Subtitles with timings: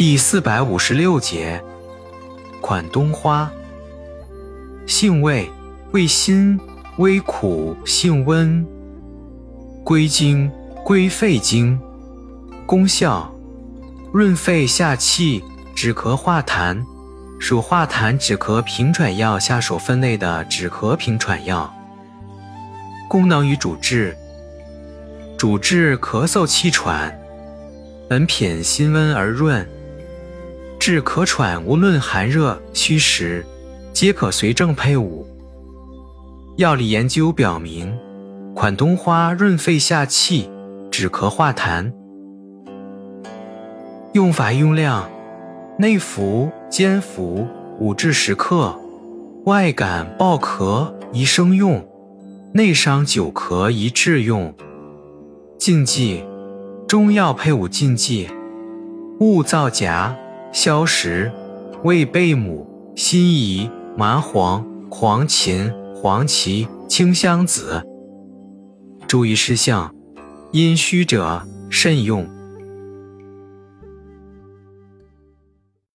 [0.00, 1.62] 第四百五十六节，
[2.62, 3.52] 款冬花，
[4.86, 5.46] 性味
[5.92, 6.58] 味辛，
[6.96, 8.66] 微苦，性温，
[9.84, 10.50] 归经
[10.86, 11.78] 归肺经。
[12.64, 13.30] 功效
[14.10, 15.44] 润肺下气，
[15.76, 16.82] 止咳化痰，
[17.38, 21.70] 属化痰止咳平喘药下属分类的止咳平喘药。
[23.06, 24.16] 功能与主治
[25.36, 27.14] 主治咳嗽气喘，
[28.08, 29.68] 本品辛温而润。
[30.80, 33.44] 治咳喘，无论寒热虚实，
[33.92, 35.26] 皆可随症配伍。
[36.56, 37.94] 药理研究表明，
[38.54, 40.48] 款冬花润肺下气，
[40.90, 41.92] 止咳化痰。
[44.14, 45.06] 用法用量：
[45.78, 47.46] 内服煎服
[47.78, 48.74] 五至十克，
[49.44, 51.86] 外感暴咳宜生用，
[52.54, 54.54] 内伤久咳宜制用。
[55.58, 56.24] 禁忌：
[56.88, 58.30] 中药配伍禁忌，
[59.18, 60.16] 勿造假。
[60.52, 61.30] 消食、
[61.84, 67.82] 味贝母、辛夷、麻黄、黄芩、黄芪、清香子。
[69.06, 69.94] 注意事项：
[70.52, 72.39] 阴虚者慎用。